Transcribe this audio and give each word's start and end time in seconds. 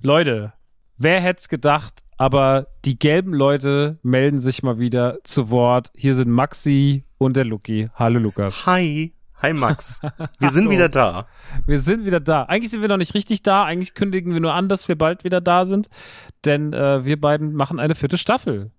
Leute, 0.00 0.52
wer 0.96 1.20
hätte 1.20 1.40
es 1.40 1.48
gedacht, 1.48 2.04
aber 2.18 2.68
die 2.84 3.00
gelben 3.00 3.34
Leute 3.34 3.98
melden 4.04 4.40
sich 4.40 4.62
mal 4.62 4.78
wieder 4.78 5.18
zu 5.24 5.50
Wort. 5.50 5.90
Hier 5.96 6.14
sind 6.14 6.30
Maxi 6.30 7.02
und 7.18 7.36
der 7.36 7.44
Luki. 7.44 7.90
Hallo 7.96 8.20
Lukas. 8.20 8.64
Hi. 8.64 9.12
Hi 9.42 9.52
Max. 9.52 10.00
Wir 10.38 10.50
sind 10.50 10.70
wieder 10.70 10.88
da. 10.88 11.26
Wir 11.66 11.80
sind 11.80 12.06
wieder 12.06 12.20
da. 12.20 12.44
Eigentlich 12.44 12.70
sind 12.70 12.80
wir 12.80 12.88
noch 12.88 12.96
nicht 12.96 13.14
richtig 13.14 13.42
da. 13.42 13.64
Eigentlich 13.64 13.94
kündigen 13.94 14.32
wir 14.32 14.40
nur 14.40 14.52
an, 14.52 14.68
dass 14.68 14.88
wir 14.88 14.98
bald 14.98 15.22
wieder 15.22 15.40
da 15.40 15.64
sind. 15.64 15.88
Denn 16.44 16.72
äh, 16.72 17.04
wir 17.04 17.20
beiden 17.20 17.52
machen 17.54 17.78
eine 17.78 17.94
vierte 17.94 18.18
Staffel. 18.18 18.72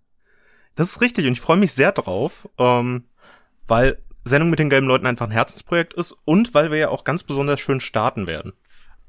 Das 0.76 0.90
ist 0.90 1.02
richtig 1.02 1.28
und 1.28 1.34
ich 1.34 1.42
freue 1.42 1.56
mich 1.56 1.72
sehr 1.72 1.94
drauf, 1.94 2.50
ähm, 2.58 3.06
weil 3.68 4.00
Sendung 4.26 4.50
mit 4.50 4.60
den 4.60 4.70
gelben 4.70 4.88
Leuten 4.88 5.06
einfach 5.06 5.28
ein 5.28 5.32
Herzensprojekt 5.32 5.94
ist 5.94 6.16
und 6.26 6.54
weil 6.54 6.72
wir 6.72 6.78
ja 6.78 6.90
auch 6.90 7.06
ganz 7.06 7.24
besonders 7.24 7.60
schön 7.60 7.80
starten 7.80 8.28
werden. 8.28 8.54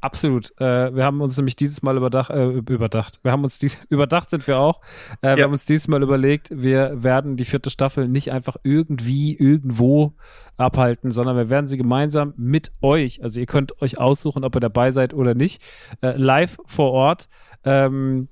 Absolut. 0.00 0.58
Äh, 0.58 0.94
wir 0.94 1.04
haben 1.04 1.20
uns 1.20 1.36
nämlich 1.36 1.56
dieses 1.56 1.82
Mal 1.82 1.96
überdacht, 1.96 2.30
äh, 2.30 2.48
überdacht. 2.48 3.20
Wir 3.22 3.32
haben 3.32 3.44
uns 3.44 3.58
dies, 3.58 3.76
überdacht 3.90 4.30
sind 4.30 4.46
wir 4.46 4.58
auch. 4.58 4.80
Äh, 5.20 5.30
ja. 5.30 5.36
Wir 5.36 5.44
haben 5.44 5.52
uns 5.52 5.66
dieses 5.66 5.88
Mal 5.88 6.02
überlegt, 6.02 6.48
wir 6.50 7.02
werden 7.02 7.36
die 7.36 7.44
vierte 7.44 7.70
Staffel 7.70 8.08
nicht 8.08 8.32
einfach 8.32 8.56
irgendwie 8.62 9.36
irgendwo 9.36 10.14
abhalten, 10.56 11.10
sondern 11.10 11.36
wir 11.36 11.50
werden 11.50 11.66
sie 11.66 11.76
gemeinsam 11.76 12.34
mit 12.36 12.72
euch, 12.82 13.22
also 13.22 13.40
ihr 13.40 13.46
könnt 13.46 13.80
euch 13.82 13.98
aussuchen, 13.98 14.44
ob 14.44 14.56
ihr 14.56 14.60
dabei 14.60 14.90
seid 14.90 15.14
oder 15.14 15.34
nicht, 15.34 15.62
äh, 16.02 16.16
live 16.16 16.58
vor 16.66 16.92
Ort. 16.92 17.28
Ähm, 17.64 18.28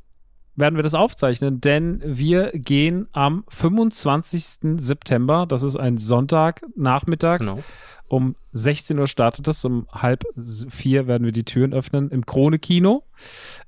werden 0.58 0.76
wir 0.76 0.82
das 0.82 0.94
aufzeichnen, 0.94 1.60
denn 1.60 2.02
wir 2.04 2.50
gehen 2.52 3.08
am 3.12 3.44
25. 3.48 4.80
September, 4.80 5.46
das 5.46 5.62
ist 5.62 5.76
ein 5.76 5.98
Sonntag 5.98 6.62
nachmittags, 6.76 7.48
genau. 7.48 7.62
um 8.08 8.36
16 8.52 8.98
Uhr 8.98 9.06
startet 9.06 9.48
es, 9.48 9.64
um 9.64 9.86
halb 9.92 10.24
vier 10.68 11.06
werden 11.06 11.24
wir 11.24 11.32
die 11.32 11.44
Türen 11.44 11.72
öffnen 11.72 12.10
im 12.10 12.26
Krone-Kino. 12.26 13.04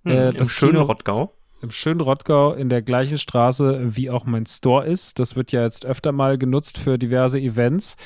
Hm, 0.05 0.13
äh, 0.13 0.29
Im 0.30 0.45
schönen 0.45 0.73
Kino, 0.73 0.83
Rottgau 0.85 1.33
im 1.63 1.71
schönen 1.71 2.01
Rottgau 2.01 2.53
in 2.53 2.69
der 2.69 2.83
gleichen 2.83 3.19
Straße, 3.19 3.97
wie 3.97 4.11
auch 4.11 4.25
mein 4.25 4.47
Store 4.47 4.87
ist. 4.87 5.19
Das 5.19 5.37
wird 5.37 5.53
ja 5.53 5.63
jetzt 5.63 5.85
öfter 5.85 6.13
mal 6.13 6.39
genutzt 6.39 6.79
für 6.79 6.99
diverse 6.99 7.39
Events. 7.39 7.97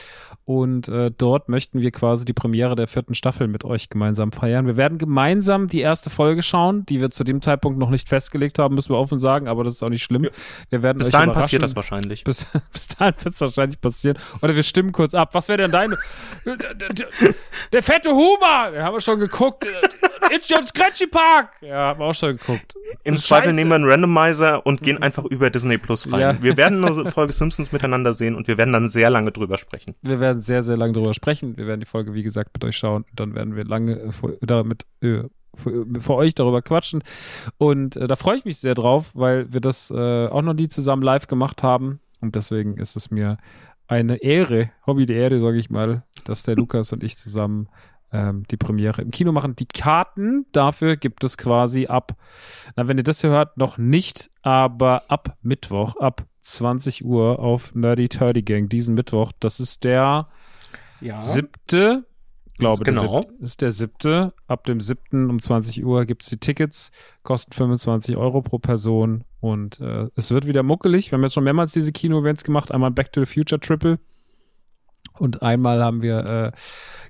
Und 0.47 0.89
äh, 0.89 1.11
dort 1.17 1.49
möchten 1.49 1.81
wir 1.81 1.91
quasi 1.91 2.27
die 2.27 2.35
Premiere 2.35 2.75
der 2.75 2.87
vierten 2.87 3.15
Staffel 3.15 3.49
mit 3.49 3.65
euch 3.65 3.89
gemeinsam 3.89 4.31
feiern. 4.31 4.67
Wir 4.67 4.77
werden 4.77 4.99
gemeinsam 4.99 5.69
die 5.69 5.81
erste 5.81 6.11
Folge 6.11 6.43
schauen, 6.43 6.85
die 6.87 7.01
wir 7.01 7.11
zu 7.11 7.25
dem 7.25 7.41
Zeitpunkt 7.41 7.79
noch 7.79 7.89
nicht 7.89 8.09
festgelegt 8.09 8.59
haben, 8.59 8.75
müssen 8.75 8.91
wir 8.91 8.99
offen 8.99 9.19
sagen, 9.19 9.49
aber 9.49 9.65
das 9.65 9.75
ist 9.75 9.83
auch 9.83 9.89
nicht 9.89 10.03
schlimm. 10.03 10.29
Wir 10.69 10.83
werden 10.83 10.99
bis 10.99 11.11
dahin 11.11 11.33
passiert 11.33 11.63
das 11.63 11.75
wahrscheinlich. 11.75 12.25
Bis, 12.25 12.47
bis 12.73 12.89
dahin 12.89 13.15
wird 13.23 13.35
es 13.35 13.41
wahrscheinlich 13.41 13.81
passieren. 13.81 14.19
Oder 14.43 14.55
wir 14.55 14.63
stimmen 14.63 14.93
kurz 14.93 15.15
ab. 15.15 15.31
Was 15.33 15.49
wäre 15.49 15.59
denn 15.59 15.71
deine? 15.71 15.97
der 17.73 17.83
fette 17.83 18.11
Huber! 18.11 18.71
Den 18.73 18.83
haben 18.83 18.95
wir 18.95 19.01
schon 19.01 19.21
geguckt. 19.21 19.67
It's 20.31 20.49
John 20.49 20.67
Scratchy 20.67 21.07
Park! 21.07 21.51
Ja, 21.61 21.89
haben 21.89 22.01
wir 22.01 22.07
auch 22.07 22.15
schon 22.15 22.37
geguckt. 22.37 22.75
Im 23.03 23.17
Zweifel 23.17 23.53
nehmen 23.53 23.71
wir 23.71 23.75
einen 23.77 23.89
Randomizer 23.89 24.67
und 24.67 24.81
gehen 24.81 25.03
einfach 25.03 25.25
über 25.25 25.51
Disney 25.51 25.79
Plus 25.79 26.11
rein. 26.11 26.21
Ja. 26.21 26.43
Wir 26.43 26.57
werden 26.57 26.85
eine 26.85 27.11
Folge 27.11 27.33
Simpsons 27.33 27.73
miteinander 27.73 28.15
sehen 28.15 28.35
und 28.35 28.49
wir 28.49 28.57
werden 28.57 28.73
dann 28.73 28.89
sehr 28.89 29.11
lange 29.11 29.33
drüber 29.33 29.59
sprechen. 29.59 29.95
Wir 30.03 30.21
werden 30.21 30.41
sehr, 30.41 30.63
sehr 30.63 30.77
lange 30.77 30.93
drüber 30.93 31.15
sprechen. 31.15 31.57
Wir 31.57 31.67
werden 31.67 31.81
die 31.81 31.87
Folge, 31.87 32.15
wie 32.15 32.23
gesagt, 32.23 32.51
mit 32.55 32.65
euch 32.65 32.77
schauen. 32.77 33.05
Und 33.11 33.21
dann 33.21 33.35
werden 33.35 33.57
wir 33.57 33.65
lange 33.65 33.93
äh, 33.93 34.13
damit 34.41 34.87
äh, 35.03 35.25
für, 35.55 35.87
für, 36.01 36.15
euch 36.15 36.35
darüber 36.35 36.63
quatschen. 36.63 37.03
Und 37.59 37.97
äh, 37.97 38.07
da 38.07 38.17
freue 38.17 38.37
ich 38.37 38.45
mich 38.45 38.59
sehr 38.59 38.75
drauf, 38.75 39.11
weil 39.15 39.53
wir 39.53 39.61
das 39.61 39.91
äh, 39.91 40.27
auch 40.27 40.43
noch 40.43 40.55
nie 40.55 40.69
zusammen 40.69 41.03
live 41.03 41.27
gemacht 41.27 41.63
haben. 41.63 42.01
Und 42.21 42.35
deswegen 42.35 42.77
ist 42.79 42.97
es 42.97 43.11
mir 43.11 43.39
eine 43.87 44.17
Ehre, 44.23 44.71
Hobby 44.87 45.07
die 45.07 45.13
Ehre, 45.13 45.41
sage 45.41 45.59
ich 45.59 45.71
mal, 45.71 46.05
dass 46.25 46.43
der 46.43 46.57
Lukas 46.57 46.93
und 46.93 47.05
ich 47.05 47.17
zusammen 47.17 47.69
ähm, 48.15 48.45
die 48.51 48.57
Premiere 48.57 49.03
im 49.03 49.11
Kino 49.11 49.33
machen. 49.33 49.57
Die 49.57 49.67
Karten 49.67 50.47
dafür 50.53 50.97
gibt 50.97 51.25
es 51.25 51.37
quasi 51.37 51.87
ab, 51.87 52.17
na, 52.77 52.89
wenn 52.89 52.97
ihr 52.97 53.05
das 53.05 53.23
hört, 53.25 53.59
noch 53.59 53.77
nicht, 53.77 54.31
aber 54.43 55.03
ab 55.09 55.37
Mittwoch, 55.43 55.97
ab 55.97 56.25
20 56.43 57.05
Uhr 57.05 57.41
auf 57.41 57.75
Nerdy 57.75 58.09
Turdy 58.09 58.43
Gang, 58.43 58.69
diesen 58.69 58.95
Mittwoch. 58.95 59.33
Das 59.41 59.59
ist 59.61 59.85
der 59.85 60.27
ja. 61.01 61.21
siebte, 61.21 62.05
glaube 62.59 62.85
genau. 62.85 63.01
der 63.01 63.11
siebte, 63.11 63.45
ist 63.45 63.61
der 63.61 63.73
siebte. 63.73 64.33
Ab 64.47 64.65
dem 64.65 64.81
siebten 64.81 65.29
um 65.29 65.43
20 65.43 65.85
Uhr 65.85 66.07
gibt 66.07 66.23
es 66.23 66.29
die 66.29 66.39
Tickets, 66.39 66.93
kosten 67.25 67.53
25 67.53 68.17
Euro 68.17 68.43
pro 68.43 68.59
Person 68.59 69.25
und 69.41 69.81
äh, 69.81 70.09
es 70.15 70.31
wird 70.31 70.47
wieder 70.47 70.63
muckelig. 70.63 71.11
Wir 71.11 71.17
haben 71.17 71.25
jetzt 71.25 71.35
schon 71.35 71.45
mehrmals 71.45 71.73
diese 71.73 71.91
Kino-Events 71.91 72.45
gemacht, 72.45 72.71
einmal 72.71 72.93
Back 72.93 73.13
to 73.13 73.25
the 73.25 73.27
Future 73.27 73.61
Triple 73.61 73.99
und 75.19 75.43
einmal 75.43 75.83
haben 75.83 76.03
wir 76.03 76.19
äh, 76.29 76.53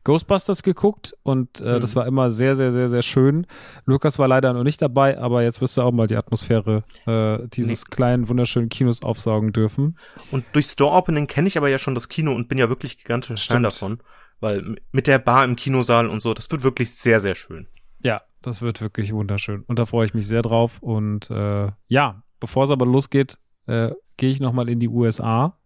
Ghostbusters 0.05 0.63
geguckt 0.63 1.15
und 1.23 1.61
äh, 1.61 1.77
mhm. 1.77 1.81
das 1.81 1.97
war 1.97 2.07
immer 2.07 2.31
sehr, 2.31 2.55
sehr, 2.55 2.73
sehr, 2.73 2.89
sehr 2.89 3.03
schön. 3.03 3.47
Lukas 3.87 4.19
war 4.19 4.29
leider 4.29 4.53
noch 4.53 4.63
nicht 4.63 4.83
dabei, 4.83 5.19
aber 5.19 5.43
jetzt 5.43 5.61
wirst 5.61 5.79
du 5.79 5.83
auch 5.83 5.93
mal 5.93 6.07
die 6.07 6.17
Atmosphäre 6.17 6.85
äh, 7.07 7.47
dieses 7.49 7.85
nee. 7.85 7.91
kleinen, 7.91 8.29
wunderschönen 8.29 8.69
Kinos 8.69 9.03
aufsaugen 9.03 9.53
dürfen. 9.53 9.99
Und 10.31 10.45
durch 10.53 10.67
Store 10.67 10.95
Opening 10.95 11.27
kenne 11.27 11.49
ich 11.49 11.57
aber 11.57 11.69
ja 11.69 11.79
schon 11.79 11.95
das 11.95 12.09
Kino 12.09 12.35
und 12.35 12.49
bin 12.49 12.59
ja 12.59 12.69
wirklich 12.69 12.99
gigantisch 12.99 13.47
Fan 13.47 13.63
davon, 13.63 14.01
weil 14.41 14.77
mit 14.93 15.07
der 15.07 15.19
Bar 15.19 15.45
im 15.45 15.57
Kinosaal 15.57 16.09
und 16.09 16.21
so, 16.21 16.35
das 16.35 16.51
wird 16.51 16.63
wirklich 16.63 16.95
sehr, 16.95 17.21
sehr 17.21 17.35
schön. 17.35 17.67
Ja, 18.03 18.21
das 18.43 18.61
wird 18.61 18.83
wirklich 18.83 19.15
wunderschön 19.15 19.63
und 19.63 19.79
da 19.79 19.87
freue 19.87 20.05
ich 20.05 20.13
mich 20.13 20.27
sehr 20.27 20.43
drauf 20.43 20.83
und 20.83 21.31
äh, 21.31 21.69
ja, 21.89 22.23
bevor 22.41 22.65
es 22.65 22.71
aber 22.71 22.85
losgeht, 22.85 23.39
äh, 23.67 23.93
gehe 24.19 24.31
ich 24.31 24.41
nochmal 24.41 24.69
in 24.69 24.81
die 24.81 24.89
USA. 24.89 25.57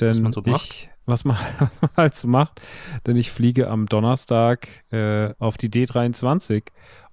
Denn 0.00 0.32
so 0.32 0.42
ich 0.46 0.89
was 1.10 1.24
man, 1.24 1.36
was 1.58 1.82
man 1.82 1.90
halt 1.96 2.14
so 2.14 2.28
macht. 2.28 2.60
Denn 3.06 3.16
ich 3.16 3.30
fliege 3.30 3.68
am 3.68 3.86
Donnerstag 3.86 4.68
äh, 4.90 5.34
auf 5.38 5.56
die 5.56 5.68
D23 5.68 6.64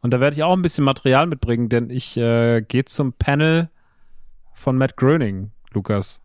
und 0.02 0.14
da 0.14 0.20
werde 0.20 0.36
ich 0.36 0.44
auch 0.44 0.54
ein 0.54 0.62
bisschen 0.62 0.84
Material 0.84 1.28
mitbringen, 1.28 1.70
denn 1.70 1.90
ich 1.90 2.18
äh, 2.18 2.62
gehe 2.62 2.86
zum 2.86 3.14
Panel 3.14 3.70
von 4.54 4.78
Matt 4.78 4.96
Groening, 4.96 5.52
Lukas. 5.72 6.22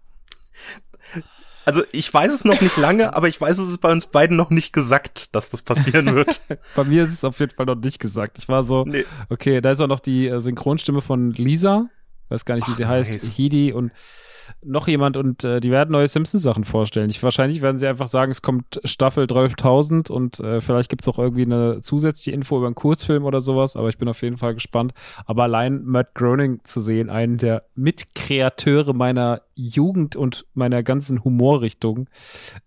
Also 1.64 1.84
ich 1.92 2.12
weiß 2.12 2.32
es 2.32 2.44
noch 2.44 2.60
nicht 2.60 2.76
lange, 2.76 3.14
aber 3.16 3.28
ich 3.28 3.40
weiß, 3.40 3.58
es 3.58 3.68
ist 3.68 3.78
bei 3.78 3.90
uns 3.92 4.06
beiden 4.06 4.36
noch 4.36 4.50
nicht 4.50 4.72
gesagt, 4.72 5.34
dass 5.34 5.50
das 5.50 5.62
passieren 5.62 6.14
wird. 6.14 6.40
bei 6.74 6.84
mir 6.84 7.04
ist 7.04 7.12
es 7.12 7.24
auf 7.24 7.38
jeden 7.40 7.54
Fall 7.54 7.66
noch 7.66 7.76
nicht 7.76 7.98
gesagt. 7.98 8.38
Ich 8.38 8.48
war 8.48 8.62
so, 8.62 8.84
nee. 8.84 9.04
okay, 9.30 9.60
da 9.60 9.70
ist 9.70 9.80
auch 9.80 9.86
noch 9.86 10.00
die 10.00 10.26
äh, 10.26 10.40
Synchronstimme 10.40 11.02
von 11.02 11.30
Lisa, 11.32 11.88
weiß 12.28 12.44
gar 12.44 12.56
nicht, 12.56 12.66
wie 12.68 12.72
Ach, 12.72 12.76
sie 12.76 12.86
heißt, 12.86 13.12
nice. 13.12 13.32
Hidi 13.34 13.72
und 13.72 13.92
noch 14.62 14.88
jemand 14.88 15.16
und 15.16 15.44
äh, 15.44 15.60
die 15.60 15.70
werden 15.70 15.92
neue 15.92 16.08
Simpsons-Sachen 16.08 16.64
vorstellen. 16.64 17.10
Ich, 17.10 17.22
wahrscheinlich 17.22 17.62
werden 17.62 17.78
sie 17.78 17.86
einfach 17.86 18.06
sagen, 18.06 18.30
es 18.30 18.42
kommt 18.42 18.80
Staffel 18.84 19.24
12.000 19.24 20.10
und 20.10 20.40
äh, 20.40 20.60
vielleicht 20.60 20.88
gibt 20.88 21.02
es 21.02 21.08
auch 21.08 21.18
irgendwie 21.18 21.44
eine 21.44 21.80
zusätzliche 21.80 22.32
Info 22.32 22.56
über 22.58 22.66
einen 22.66 22.74
Kurzfilm 22.74 23.24
oder 23.24 23.40
sowas, 23.40 23.76
aber 23.76 23.88
ich 23.88 23.98
bin 23.98 24.08
auf 24.08 24.22
jeden 24.22 24.36
Fall 24.36 24.54
gespannt. 24.54 24.92
Aber 25.26 25.44
allein 25.44 25.84
Matt 25.84 26.14
Groening 26.14 26.60
zu 26.64 26.80
sehen, 26.80 27.10
einen 27.10 27.38
der 27.38 27.64
Mitkreateure 27.74 28.94
meiner 28.94 29.42
Jugend 29.54 30.16
und 30.16 30.46
meiner 30.54 30.82
ganzen 30.82 31.24
Humorrichtung, 31.24 32.08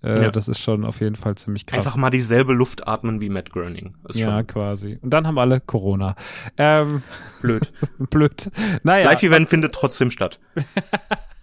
äh, 0.04 0.24
ja. 0.24 0.32
das 0.32 0.48
ist 0.48 0.60
schon 0.60 0.86
auf 0.86 1.02
jeden 1.02 1.16
Fall 1.16 1.36
ziemlich 1.36 1.66
krass. 1.66 1.86
Einfach 1.86 1.98
mal 1.98 2.10
dieselbe 2.10 2.54
Luft 2.54 2.88
atmen 2.88 3.22
wie 3.22 3.30
Matt 3.30 3.52
Groening. 3.52 3.96
ja, 4.14 4.44
quasi. 4.44 5.00
Und 5.02 5.12
dann 5.12 5.26
haben 5.28 5.40
alle 5.40 5.60
Corona. 5.60 6.16
Ähm, 6.58 7.04
Blöd. 7.42 7.72
Blöd. 8.10 8.52
Naja. 8.84 9.06
Live-Event 9.06 9.50
findet 9.50 9.74
trotzdem 9.74 10.12
statt. 10.12 10.40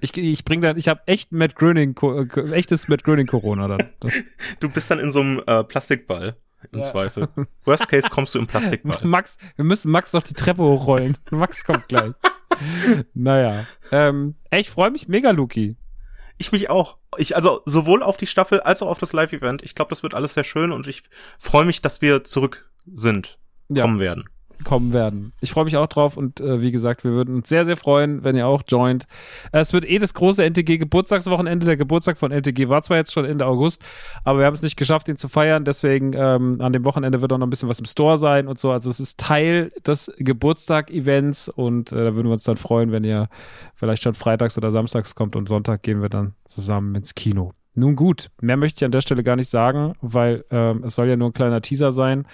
Ich, 0.00 0.16
ich 0.16 0.44
bring 0.44 0.60
dann, 0.60 0.76
ich 0.76 0.88
habe 0.88 1.00
echt 1.06 1.32
Matt 1.32 1.56
Gröning, 1.56 1.96
äh, 2.02 2.52
echtes 2.52 2.88
Matt 2.88 3.04
Gröning 3.04 3.26
Corona 3.26 3.68
dann. 3.68 3.88
Du 4.60 4.68
bist 4.68 4.90
dann 4.90 4.98
in 4.98 5.12
so 5.12 5.20
einem 5.20 5.42
äh, 5.46 5.64
Plastikball 5.64 6.36
im 6.70 6.80
ja. 6.80 6.84
Zweifel. 6.84 7.28
Worst 7.64 7.88
Case 7.88 8.08
kommst 8.08 8.34
du 8.34 8.38
im 8.38 8.46
Plastikball. 8.46 8.98
Max, 9.02 9.38
wir 9.56 9.64
müssen 9.64 9.90
Max 9.90 10.12
doch 10.12 10.22
die 10.22 10.34
Treppe 10.34 10.62
hochrollen. 10.62 11.18
Max 11.30 11.64
kommt 11.64 11.88
gleich. 11.88 12.12
naja, 13.14 13.66
ähm, 13.90 14.34
ey, 14.50 14.60
ich 14.60 14.70
freue 14.70 14.90
mich 14.90 15.08
mega, 15.08 15.30
Luki. 15.30 15.76
Ich 16.38 16.52
mich 16.52 16.70
auch. 16.70 16.98
Ich 17.18 17.36
also 17.36 17.62
sowohl 17.66 18.02
auf 18.02 18.16
die 18.16 18.26
Staffel 18.26 18.60
als 18.60 18.82
auch 18.82 18.88
auf 18.88 18.98
das 18.98 19.12
Live-Event. 19.12 19.62
Ich 19.62 19.74
glaube, 19.74 19.90
das 19.90 20.02
wird 20.02 20.14
alles 20.14 20.34
sehr 20.34 20.44
schön 20.44 20.72
und 20.72 20.86
ich 20.86 21.02
freue 21.38 21.64
mich, 21.64 21.82
dass 21.82 22.02
wir 22.02 22.24
zurück 22.24 22.70
sind, 22.86 23.38
ja. 23.68 23.82
kommen 23.82 24.00
werden 24.00 24.24
kommen 24.64 24.92
werden. 24.92 25.32
Ich 25.40 25.50
freue 25.50 25.64
mich 25.64 25.76
auch 25.76 25.86
drauf 25.86 26.16
und 26.16 26.40
äh, 26.40 26.62
wie 26.62 26.70
gesagt, 26.70 27.04
wir 27.04 27.12
würden 27.12 27.36
uns 27.36 27.48
sehr, 27.48 27.64
sehr 27.64 27.76
freuen, 27.76 28.24
wenn 28.24 28.36
ihr 28.36 28.46
auch 28.46 28.62
joint. 28.66 29.06
Es 29.52 29.72
wird 29.72 29.84
eh 29.88 29.98
das 29.98 30.14
große 30.14 30.42
NTG-Geburtstagswochenende. 30.42 31.66
Der 31.66 31.76
Geburtstag 31.76 32.18
von 32.18 32.32
NTG 32.32 32.68
war 32.68 32.82
zwar 32.82 32.96
jetzt 32.96 33.12
schon 33.12 33.24
Ende 33.24 33.46
August, 33.46 33.82
aber 34.24 34.40
wir 34.40 34.46
haben 34.46 34.54
es 34.54 34.62
nicht 34.62 34.76
geschafft, 34.76 35.08
ihn 35.08 35.16
zu 35.16 35.28
feiern. 35.28 35.64
Deswegen 35.64 36.12
ähm, 36.14 36.60
an 36.60 36.72
dem 36.72 36.84
Wochenende 36.84 37.20
wird 37.20 37.32
auch 37.32 37.38
noch 37.38 37.46
ein 37.46 37.50
bisschen 37.50 37.68
was 37.68 37.78
im 37.78 37.86
Store 37.86 38.18
sein 38.18 38.48
und 38.48 38.58
so. 38.58 38.70
Also 38.70 38.90
es 38.90 39.00
ist 39.00 39.18
Teil 39.20 39.72
des 39.86 40.12
Geburtstag-Events 40.18 41.48
und 41.48 41.92
äh, 41.92 41.96
da 41.96 42.14
würden 42.14 42.28
wir 42.28 42.32
uns 42.32 42.44
dann 42.44 42.56
freuen, 42.56 42.92
wenn 42.92 43.04
ihr 43.04 43.28
vielleicht 43.74 44.02
schon 44.02 44.14
freitags 44.14 44.56
oder 44.58 44.70
samstags 44.70 45.14
kommt 45.14 45.36
und 45.36 45.48
Sonntag 45.48 45.82
gehen 45.82 46.02
wir 46.02 46.08
dann 46.08 46.34
zusammen 46.44 46.94
ins 46.94 47.14
Kino. 47.14 47.52
Nun 47.74 47.96
gut, 47.96 48.30
mehr 48.40 48.56
möchte 48.56 48.78
ich 48.78 48.84
an 48.84 48.92
der 48.92 49.00
Stelle 49.00 49.22
gar 49.22 49.36
nicht 49.36 49.48
sagen, 49.48 49.94
weil 50.02 50.44
ähm, 50.50 50.84
es 50.84 50.94
soll 50.94 51.08
ja 51.08 51.16
nur 51.16 51.30
ein 51.30 51.32
kleiner 51.32 51.62
Teaser 51.62 51.90
sein. 51.90 52.26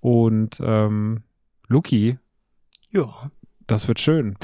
Und 0.00 0.60
ähm, 0.64 1.24
Luki. 1.68 2.18
Ja. 2.90 3.30
Das 3.66 3.86
wird 3.86 4.00
schön. 4.00 4.36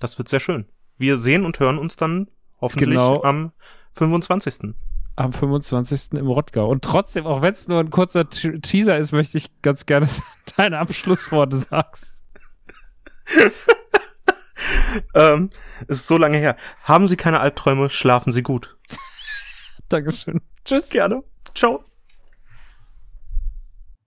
Das 0.00 0.18
wird 0.18 0.28
sehr 0.28 0.40
schön. 0.40 0.66
Wir 0.96 1.18
sehen 1.18 1.44
und 1.44 1.60
hören 1.60 1.78
uns 1.78 1.96
dann 1.96 2.30
hoffentlich 2.60 2.88
genau. 2.90 3.22
am 3.22 3.52
25. 3.92 4.74
Am 5.16 5.32
25. 5.32 6.12
im 6.18 6.28
Rottgau. 6.28 6.68
Und 6.68 6.82
trotzdem, 6.82 7.26
auch 7.26 7.42
wenn 7.42 7.52
es 7.52 7.68
nur 7.68 7.80
ein 7.80 7.90
kurzer 7.90 8.28
Teaser 8.28 8.96
ist, 8.96 9.12
möchte 9.12 9.36
ich 9.36 9.48
ganz 9.60 9.84
gerne 9.84 10.08
deine 10.56 10.78
Abschlussworte 10.78 11.58
sagst. 11.58 12.22
ähm, 15.14 15.50
es 15.88 15.98
ist 15.98 16.06
so 16.08 16.16
lange 16.16 16.38
her. 16.38 16.56
Haben 16.82 17.06
Sie 17.06 17.16
keine 17.16 17.40
Albträume, 17.40 17.90
schlafen 17.90 18.32
Sie 18.32 18.42
gut. 18.42 18.76
Dankeschön. 19.90 20.40
Tschüss. 20.64 20.88
Gerne. 20.88 21.22
Ciao. 21.54 21.84